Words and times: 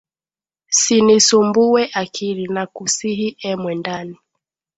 Sinisumbuwe 0.79 1.81
akili, 2.01 2.43
nakusihi 2.53 3.27
e 3.49 3.51
mwendani, 3.61 4.17